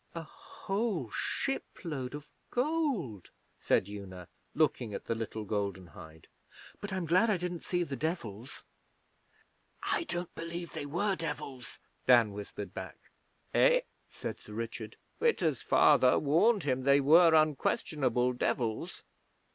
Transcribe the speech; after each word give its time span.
'A 0.15 0.23
whole 0.23 1.11
shipload 1.11 2.15
of 2.15 2.27
gold!' 2.49 3.29
said 3.59 3.87
Una, 3.87 4.27
looking 4.55 4.95
at 4.95 5.05
the 5.05 5.13
little 5.13 5.45
Golden 5.45 5.85
Hind. 5.85 6.27
'But 6.79 6.91
I'm 6.91 7.05
glad 7.05 7.29
I 7.29 7.37
didn't 7.37 7.63
see 7.63 7.83
the 7.83 7.95
Devils.' 7.95 8.63
'I 9.83 10.05
don't 10.05 10.33
believe 10.33 10.73
they 10.73 10.87
were 10.87 11.15
Devils,'Dan 11.15 12.31
whispered 12.33 12.73
back. 12.73 12.97
'Eh?' 13.53 13.81
said 14.09 14.39
Sir 14.39 14.53
Richard. 14.53 14.97
'Witta's 15.19 15.61
father 15.61 16.17
warned 16.17 16.63
him 16.63 16.81
they 16.81 16.99
were 16.99 17.35
unquestionable 17.35 18.33
Devils. 18.33 19.03